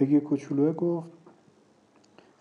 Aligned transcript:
هگی 0.00 0.20
کوچولوه 0.20 0.72
گفت 0.72 1.08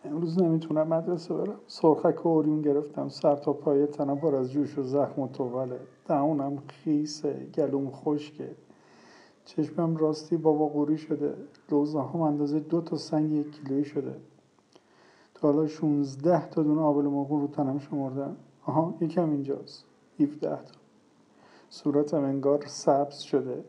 امروز 0.05 0.41
نمی‌تونم 0.41 0.87
مدرسه 0.87 1.33
برم. 1.33 1.59
سرخک 1.67 2.25
و 2.25 2.29
اوریون 2.29 2.61
گرفتم 2.61 3.09
سر 3.09 3.35
تا 3.35 3.53
پای 3.53 3.85
تنم 3.85 4.19
پر 4.19 4.35
از 4.35 4.51
جوش 4.51 4.77
و 4.77 4.83
زخم 4.83 5.21
و 5.21 5.27
توله 5.27 5.79
دهونم 6.05 6.57
خیسه 6.67 7.47
گلوم 7.55 7.91
خشکه. 7.91 8.49
چشمم 9.45 9.97
راستی 9.97 10.37
بابا 10.37 10.67
قوری 10.67 10.97
شده. 10.97 11.33
لوزه 11.71 12.01
هم 12.01 12.21
اندازه 12.21 12.59
دو 12.59 12.81
تا 12.81 12.97
سنگ 12.97 13.31
یک 13.31 13.51
کیلویی 13.51 13.85
شده. 13.85 14.15
تا 15.33 15.51
حالا 15.51 15.67
16 15.67 16.49
تا 16.49 16.63
دونه 16.63 16.81
آبل 16.81 17.03
مرغون 17.03 17.41
رو 17.41 17.47
تنم 17.47 17.79
شمردم. 17.79 18.35
آها 18.65 18.93
یکم 19.01 19.29
اینجاست. 19.29 19.85
17 20.19 20.49
تا. 20.49 20.73
صورتم 21.69 22.23
انگار 22.23 22.63
سبز 22.65 23.19
شده. 23.19 23.63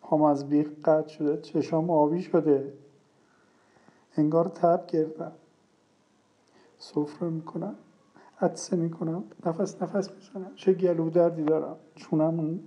پام 0.00 0.22
از 0.22 0.48
بیخ 0.48 0.70
قطع 0.84 1.08
شده. 1.08 1.36
چشام 1.36 1.90
آبی 1.90 2.22
شده. 2.22 2.72
انگار 4.16 4.48
تب 4.48 4.86
گرفتم 4.86 5.32
سفره 6.78 7.28
می‌کنم 7.28 7.74
عدسه 8.40 8.76
می‌کنم 8.76 9.24
نفس 9.46 9.82
نفس 9.82 10.10
می‌زنم. 10.10 10.52
چه 10.56 10.72
گلو 10.72 11.10
دردی 11.10 11.44
دارم. 11.44 11.76
چونم 11.94 12.60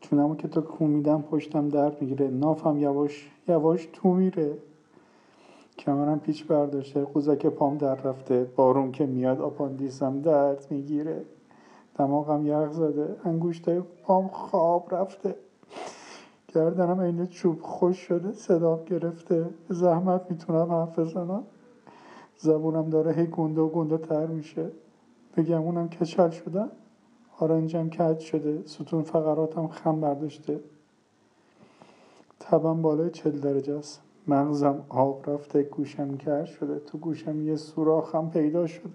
چونمو 0.00 0.36
که 0.36 0.48
تا 0.48 0.60
کو 0.60 0.86
میدم 0.86 1.22
پشتم 1.22 1.68
درد 1.68 2.02
می‌گیره. 2.02 2.28
نافم 2.28 2.78
یواش 2.78 3.30
یواش 3.48 3.88
تو 3.92 4.08
میره. 4.08 4.58
کمرم 5.78 6.20
پیچ 6.20 6.46
برداشته 6.46 7.04
قوزک 7.04 7.46
پام 7.46 7.78
در 7.78 7.94
رفته. 7.94 8.44
بارون 8.56 8.92
که 8.92 9.06
میاد 9.06 9.40
آپاندیسم 9.40 10.20
درد 10.20 10.66
می‌گیره. 10.70 11.24
دماغم 11.98 12.46
یخ 12.46 12.72
زده 12.72 13.16
انگوشته 13.24 13.80
پام 13.80 14.28
خواب 14.28 14.94
رفته. 14.94 15.34
گردنم 16.54 17.00
عین 17.00 17.26
چوب 17.26 17.62
خوش 17.62 17.98
شده 17.98 18.32
صدام 18.32 18.84
گرفته. 18.84 19.50
زحمت 19.68 20.30
می‌تونم 20.30 20.72
حرف 20.72 20.98
بزنم. 20.98 21.42
زبونم 22.38 22.90
داره 22.90 23.12
هی 23.12 23.26
گنده 23.26 23.60
و 23.60 23.68
گنده 23.68 23.98
تر 23.98 24.26
میشه. 24.26 24.70
بگمونم 25.36 25.88
کچل 25.88 26.30
شدم 26.30 26.70
آرنجم 27.38 27.88
کج 27.88 28.18
شده. 28.18 28.62
ستون 28.66 29.02
فقراتم 29.02 29.68
خم 29.68 30.00
برداشته. 30.00 30.60
تبم 32.40 32.82
بالای 32.82 33.10
چل 33.10 33.30
درجه 33.30 33.74
است. 33.74 34.00
مغزم 34.28 34.84
آب 34.88 35.30
رفته 35.30 35.62
گوشم 35.62 36.16
کر 36.16 36.44
شده. 36.44 36.78
تو 36.78 36.98
گوشم 36.98 37.42
یه 37.42 37.56
سوراخم 37.56 38.30
پیدا 38.30 38.66
شده. 38.66 38.90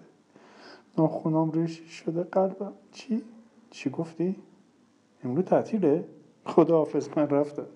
ناخونام 0.97 1.51
ریشی 1.51 1.85
شده. 1.85 2.23
قلبم 2.23 2.73
چی؟ 2.91 3.23
چی 3.69 3.89
گفتی؟ 3.89 4.35
امروز 5.23 5.45
تعطیله؟ 5.45 6.03
خدا 6.49 6.77
حافظ 6.77 7.09
من 7.17 7.29
رفتم. 7.29 7.67